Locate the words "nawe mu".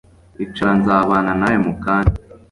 1.39-1.73